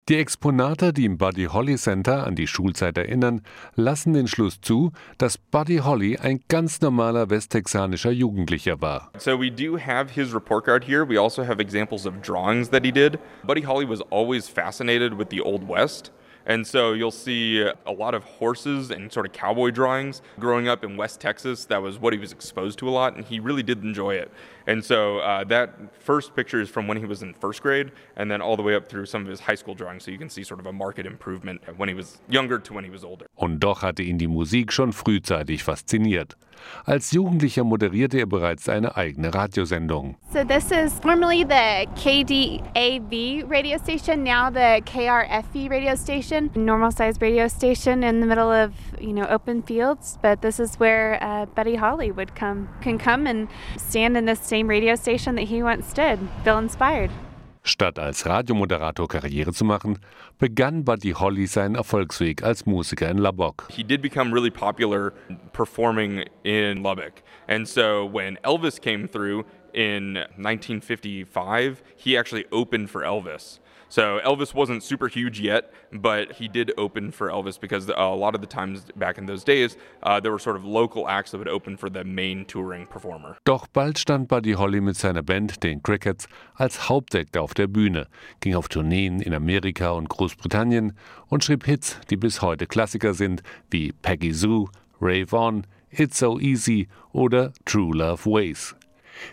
Die 0.09 0.17
Exponate, 0.17 0.91
die 0.91 1.05
im 1.05 1.19
Buddy 1.19 1.45
Holly 1.45 1.75
Center 1.75 2.25
an 2.25 2.33
die 2.33 2.47
Schulzeit 2.47 2.97
erinnern, 2.97 3.43
lassen 3.75 4.13
den 4.13 4.27
Schluss 4.27 4.59
zu, 4.59 4.91
dass 5.19 5.37
Buddy 5.37 5.81
Holly 5.83 6.17
ein 6.17 6.39
ganz 6.47 6.81
normaler 6.81 7.29
westtexanischer 7.29 8.09
Jugendlicher 8.09 8.81
war. 8.81 9.11
So 9.19 9.39
we 9.39 9.51
do 9.51 9.77
have 9.77 10.11
his 10.11 10.33
report 10.33 10.65
card 10.65 10.83
here. 10.83 11.07
We 11.07 11.19
also 11.19 11.43
have 11.43 11.61
examples 11.61 12.07
of 12.07 12.23
drawings 12.23 12.71
that 12.71 12.83
he 12.83 12.91
did. 12.91 13.19
Buddy 13.45 13.61
Holly 13.61 13.87
was 13.87 14.01
always 14.09 14.49
fascinated 14.49 15.15
with 15.15 15.27
the 15.29 15.41
Old 15.41 15.69
West. 15.69 16.11
And 16.49 16.65
so 16.65 16.93
you'll 16.93 17.11
see 17.11 17.61
a 17.61 17.91
lot 17.91 18.15
of 18.15 18.23
horses 18.23 18.89
and 18.89 19.13
sort 19.13 19.27
of 19.27 19.31
cowboy 19.33 19.69
drawings. 19.69 20.23
Growing 20.39 20.67
up 20.67 20.83
in 20.83 20.97
West 20.97 21.21
Texas, 21.21 21.65
that 21.65 21.79
was 21.79 21.99
what 21.99 22.11
he 22.11 22.17
was 22.17 22.31
exposed 22.31 22.79
to 22.79 22.89
a 22.89 22.93
lot, 22.99 23.15
and 23.15 23.23
he 23.23 23.39
really 23.39 23.61
did 23.61 23.83
enjoy 23.83 24.15
it. 24.15 24.31
And 24.65 24.83
so 24.83 25.19
uh, 25.19 25.43
that 25.43 25.69
first 25.99 26.35
picture 26.35 26.59
is 26.59 26.67
from 26.67 26.87
when 26.87 26.97
he 26.97 27.05
was 27.05 27.21
in 27.21 27.35
first 27.35 27.61
grade, 27.61 27.91
and 28.15 28.31
then 28.31 28.41
all 28.41 28.57
the 28.57 28.63
way 28.63 28.73
up 28.73 28.89
through 28.89 29.05
some 29.05 29.21
of 29.21 29.27
his 29.27 29.39
high 29.39 29.53
school 29.53 29.75
drawings. 29.75 30.03
So 30.03 30.09
you 30.09 30.17
can 30.17 30.29
see 30.29 30.43
sort 30.43 30.59
of 30.59 30.65
a 30.65 30.73
market 30.73 31.05
improvement 31.05 31.61
when 31.77 31.87
he 31.87 31.93
was 31.93 32.17
younger 32.27 32.57
to 32.57 32.73
when 32.73 32.83
he 32.83 32.89
was 32.89 33.03
older. 33.03 33.27
Und 33.35 33.59
doch 33.59 33.83
hatte 33.83 34.01
ihn 34.01 34.17
die 34.17 34.27
Musik 34.27 34.71
schon 34.71 34.91
frühzeitig 34.91 35.63
fasziniert. 35.63 36.35
Als 36.85 37.11
Jugendlicher 37.11 37.63
moderierte 37.63 38.19
er 38.19 38.25
bereits 38.25 38.67
eine 38.69 38.95
eigene 38.95 39.33
Radiosendung. 39.33 40.15
So 40.31 40.43
this 40.43 40.71
is 40.71 40.99
formerly 41.01 41.43
the 41.43 41.87
KDAV 41.95 43.49
radio 43.49 43.77
station, 43.77 44.23
now 44.23 44.49
the 44.49 44.81
KRFE 44.85 45.69
radio 45.69 45.95
station, 45.95 46.49
normal 46.55 46.91
sized 46.91 47.21
radio 47.21 47.47
station 47.47 48.03
in 48.03 48.19
the 48.19 48.25
middle 48.25 48.51
of 48.51 48.71
you 48.99 49.13
know 49.13 49.27
open 49.27 49.63
fields. 49.63 50.17
But 50.21 50.41
this 50.41 50.59
is 50.59 50.79
where 50.79 51.17
uh, 51.21 51.45
Buddy 51.47 51.75
Holly 51.75 52.11
would 52.11 52.35
come 52.35 52.69
can 52.81 52.97
come 52.97 53.27
and 53.27 53.47
stand 53.77 54.17
in 54.17 54.25
this 54.25 54.39
same 54.39 54.67
radio 54.67 54.95
station 54.95 55.35
that 55.35 55.47
he 55.47 55.63
once 55.63 55.93
did. 55.93 56.19
Feel 56.43 56.57
inspired. 56.57 57.11
Statt 57.63 57.99
als 57.99 58.25
Radiomoderator 58.25 59.07
Karriere 59.07 59.53
zu 59.53 59.65
machen, 59.65 59.99
begann 60.37 60.85
Buddy 60.85 61.11
Holly 61.11 61.45
seinen 61.45 61.75
Erfolgsweg 61.75 62.41
als 62.41 62.65
Musiker 62.65 63.09
in 63.09 63.17
Lubbock. 63.17 63.67
He 63.69 63.83
did 63.83 64.01
become 64.01 64.33
really 64.33 64.49
popular 64.49 65.11
performing 65.51 66.23
in 66.43 66.81
Lubbock. 66.81 67.21
And 67.47 67.67
so 67.67 68.05
when 68.05 68.37
Elvis 68.43 68.79
came 68.79 69.07
through 69.07 69.45
in 69.73 70.15
1955, 70.37 71.83
he 71.95 72.17
actually 72.17 72.45
opened 72.51 72.89
for 72.89 73.03
Elvis. 73.03 73.59
So 73.89 74.19
Elvis 74.23 74.53
wasn't 74.53 74.83
super 74.83 75.07
huge 75.07 75.39
yet, 75.39 75.73
but 75.91 76.33
he 76.33 76.47
did 76.47 76.71
open 76.77 77.11
for 77.11 77.29
Elvis 77.29 77.59
because 77.59 77.89
a 77.89 78.15
lot 78.15 78.35
of 78.35 78.41
the 78.41 78.47
times 78.47 78.83
back 78.95 79.17
in 79.17 79.25
those 79.25 79.43
days, 79.43 79.77
uh, 80.03 80.19
there 80.19 80.31
were 80.31 80.39
sort 80.39 80.55
of 80.55 80.63
local 80.63 81.07
acts 81.07 81.31
that 81.31 81.39
would 81.39 81.47
open 81.47 81.75
for 81.75 81.89
the 81.89 82.03
main 82.03 82.45
touring 82.45 82.85
performer. 82.85 83.37
Doch 83.45 83.67
bald 83.73 83.97
stand 83.97 84.27
Buddy 84.27 84.53
Holly 84.53 84.79
mit 84.79 84.95
seiner 84.95 85.23
Band, 85.23 85.63
den 85.63 85.81
Crickets, 85.81 86.27
als 86.53 86.87
Hauptact 86.87 87.35
auf 87.35 87.55
der 87.55 87.67
Bühne, 87.67 88.07
ging 88.41 88.53
auf 88.53 88.67
Tourneen 88.67 89.21
in 89.21 89.33
Amerika 89.33 89.91
und 89.91 90.07
Großbritannien 90.07 90.93
und 91.27 91.43
schrieb 91.43 91.65
Hits, 91.65 91.99
die 92.11 92.17
bis 92.17 92.43
heute 92.43 92.67
Klassiker 92.67 93.15
sind, 93.15 93.41
wie 93.71 93.91
Peggy 93.91 94.33
Sue, 94.33 94.69
Rave 95.01 95.35
On, 95.35 95.65
It's 95.89 96.19
So 96.19 96.39
Easy 96.39 96.87
oder 97.11 97.53
True 97.65 97.97
Love 97.97 98.29
Ways. 98.29 98.75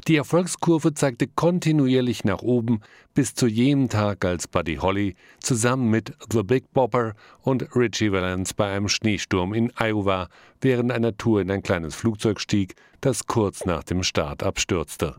Die 0.08 0.16
Erfolgskurve 0.16 0.94
zeigte 0.94 1.26
kontinuierlich 1.26 2.24
nach 2.24 2.42
oben 2.42 2.80
bis 3.14 3.34
zu 3.34 3.46
jenem 3.46 3.88
Tag, 3.88 4.24
als 4.24 4.48
Buddy 4.48 4.76
Holly 4.76 5.16
zusammen 5.40 5.90
mit 5.90 6.12
The 6.32 6.42
Big 6.42 6.72
Bopper 6.72 7.14
und 7.42 7.74
Richie 7.74 8.12
Valens 8.12 8.54
bei 8.54 8.74
einem 8.74 8.88
Schneesturm 8.88 9.54
in 9.54 9.72
Iowa 9.78 10.28
während 10.60 10.92
einer 10.92 11.16
Tour 11.16 11.40
in 11.40 11.50
ein 11.50 11.62
kleines 11.62 11.94
Flugzeug 11.94 12.40
stieg, 12.40 12.74
das 13.00 13.26
kurz 13.26 13.64
nach 13.64 13.84
dem 13.84 14.02
Start 14.02 14.42
abstürzte. 14.42 15.16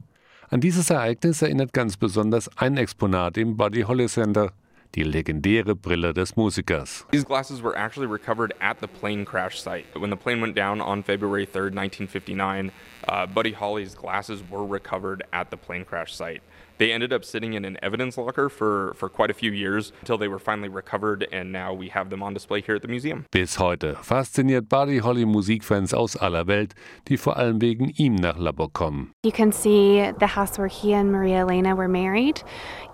An 0.49 0.61
dieses 0.61 0.89
Ereignis 0.89 1.41
erinnert 1.41 1.73
ganz 1.73 1.97
besonders 1.97 2.49
ein 2.57 2.77
Exponat 2.77 3.37
im 3.37 3.57
Buddy 3.57 3.81
Holly 3.81 4.07
Center, 4.07 4.53
die 4.95 5.03
legendäre 5.03 5.75
Brille 5.75 6.13
des 6.13 6.35
Musikers. 6.35 7.05
These 7.11 7.25
glasses 7.25 7.61
were 7.61 7.75
actually 7.75 8.07
recovered 8.07 8.53
at 8.61 8.77
the 8.79 8.87
plane 8.87 9.25
crash 9.25 9.59
site. 9.61 9.85
When 9.93 10.09
the 10.09 10.15
plane 10.15 10.41
went 10.41 10.55
down 10.55 10.81
on 10.81 11.03
February 11.03 11.45
3rd, 11.45 11.75
1959, 11.75 12.71
uh, 13.07 13.25
Buddy 13.25 13.51
Holly's 13.51 13.95
glasses 13.95 14.41
were 14.49 14.65
recovered 14.65 15.23
at 15.33 15.49
the 15.51 15.57
plane 15.57 15.85
crash 15.85 16.15
site. 16.15 16.41
They 16.77 16.91
ended 16.91 17.11
up 17.11 17.25
sitting 17.25 17.53
in 17.53 17.65
an 17.65 17.77
evidence 17.81 18.17
locker 18.17 18.49
for, 18.49 18.93
for 18.95 19.09
quite 19.09 19.31
a 19.31 19.33
few 19.33 19.51
years 19.51 19.91
until 20.01 20.19
they 20.19 20.27
were 20.27 20.37
finally 20.37 20.69
recovered, 20.69 21.27
and 21.31 21.51
now 21.51 21.73
we 21.73 21.89
have 21.89 22.11
them 22.11 22.21
on 22.21 22.35
display 22.35 22.61
here 22.61 22.75
at 22.75 22.83
the 22.83 22.87
museum. 22.87 23.25
Bis 23.31 23.55
heute 23.55 23.95
fasziniert 24.03 24.69
Buddy 24.69 24.99
Holly 24.99 25.25
Musikfans 25.25 25.91
aus 25.91 26.15
aller 26.15 26.45
Welt, 26.45 26.75
die 27.05 27.17
vor 27.17 27.35
allem 27.35 27.59
wegen 27.61 27.91
ihm 27.97 28.15
nach 28.15 28.37
Lubbock 28.37 28.73
kommen. 28.73 29.11
You 29.23 29.31
can 29.31 29.51
see 29.51 30.11
the 30.19 30.27
house 30.27 30.59
where 30.59 30.67
he 30.67 30.93
and 30.93 31.11
Maria 31.11 31.39
Elena 31.39 31.75
were 31.75 31.87
married. 31.87 32.43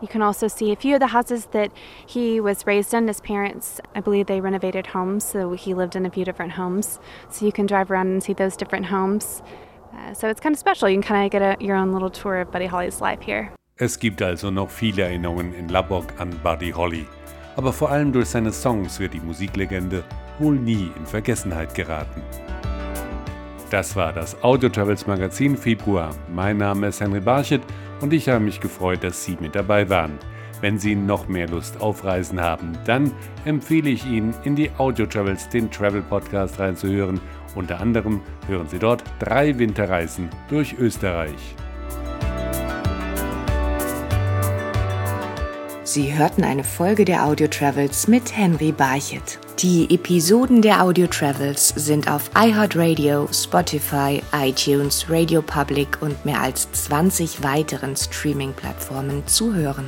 You 0.01 0.07
can 0.07 0.21
also 0.21 0.47
see 0.47 0.71
a 0.71 0.77
few 0.77 0.95
of 0.95 1.01
the 1.01 1.07
houses 1.07 1.47
that 1.51 1.71
he 2.07 2.39
was 2.39 2.65
raised 2.65 2.93
in. 2.93 3.07
His 3.09 3.19
parents, 3.19 3.81
I 3.95 3.99
believe, 3.99 4.27
they 4.27 4.39
renovated 4.39 4.87
homes, 4.87 5.25
so 5.25 5.53
he 5.53 5.73
lived 5.73 5.97
in 5.97 6.05
a 6.05 6.09
few 6.09 6.23
different 6.23 6.53
homes. 6.53 6.99
So 7.29 7.45
you 7.45 7.51
can 7.51 7.65
drive 7.65 7.91
around 7.91 8.07
and 8.07 8.23
see 8.23 8.33
those 8.33 8.55
different 8.55 8.85
homes. 8.85 9.41
Uh, 9.93 10.13
so 10.13 10.27
it's 10.27 10.39
kind 10.41 10.53
of 10.53 10.59
special. 10.59 10.89
You 10.89 10.99
can 11.01 11.03
kind 11.03 11.25
of 11.25 11.31
get 11.31 11.41
a, 11.41 11.63
your 11.63 11.75
own 11.75 11.93
little 11.93 12.09
tour 12.09 12.41
of 12.41 12.51
Buddy 12.51 12.67
Holly's 12.67 12.99
life 12.99 13.21
here. 13.21 13.51
Es 13.77 13.97
gibt 13.97 14.21
also 14.21 14.51
noch 14.51 14.69
viele 14.69 15.03
Erinnerungen 15.03 15.53
in 15.53 15.67
Lubbock 15.67 16.05
an 16.19 16.29
Buddy 16.43 16.71
Holly. 16.71 17.05
Aber 17.55 17.73
vor 17.73 17.91
allem 17.91 18.11
durch 18.11 18.29
seine 18.29 18.51
Songs 18.51 18.99
wird 18.99 19.13
die 19.13 19.19
Musiklegende 19.19 20.03
wohl 20.39 20.55
nie 20.55 20.91
in 20.95 21.05
Vergessenheit 21.05 21.73
geraten. 21.75 22.21
Das 23.69 23.95
war 23.95 24.13
das 24.13 24.41
Audio 24.43 24.69
Travels 24.69 25.07
Magazin 25.07 25.57
Februar. 25.57 26.15
Mein 26.31 26.57
Name 26.57 26.87
ist 26.87 27.01
Henry 27.01 27.19
Barchet 27.19 27.61
und 28.01 28.13
ich 28.13 28.29
habe 28.29 28.39
mich 28.39 28.59
gefreut, 28.59 29.03
dass 29.03 29.25
Sie 29.25 29.37
mit 29.39 29.55
dabei 29.55 29.89
waren. 29.89 30.19
Wenn 30.61 30.77
Sie 30.77 30.95
noch 30.95 31.27
mehr 31.27 31.47
Lust 31.47 31.81
auf 31.81 32.05
Reisen 32.05 32.39
haben, 32.39 32.77
dann 32.85 33.11
empfehle 33.45 33.89
ich 33.89 34.05
Ihnen, 34.05 34.33
in 34.43 34.55
die 34.55 34.69
Audio 34.77 35.05
Travels, 35.05 35.49
den 35.49 35.69
Travel 35.69 36.03
Podcast 36.03 36.59
reinzuhören. 36.59 37.19
Unter 37.55 37.79
anderem 37.79 38.21
hören 38.47 38.67
Sie 38.67 38.79
dort 38.79 39.03
drei 39.19 39.57
Winterreisen 39.57 40.29
durch 40.49 40.73
Österreich. 40.77 41.55
Sie 45.85 46.17
hörten 46.17 46.43
eine 46.43 46.63
Folge 46.63 47.05
der 47.05 47.25
Audio 47.25 47.47
Travels 47.47 48.07
mit 48.07 48.35
Henry 48.35 48.71
Barchet. 48.71 49.37
Die 49.59 49.93
Episoden 49.93 50.61
der 50.61 50.81
Audio 50.81 51.05
Travels 51.07 51.69
sind 51.75 52.09
auf 52.09 52.31
iHeartRadio, 52.35 53.27
Spotify, 53.31 54.21
iTunes, 54.33 55.05
Radio 55.07 55.41
Public 55.41 56.01
und 56.01 56.25
mehr 56.25 56.41
als 56.41 56.71
20 56.71 57.43
weiteren 57.43 57.95
Streaming-Plattformen 57.95 59.27
zu 59.27 59.53
hören. 59.53 59.85